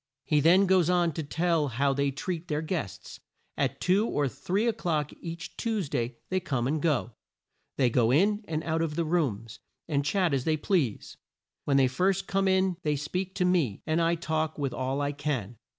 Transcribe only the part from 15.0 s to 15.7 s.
I can.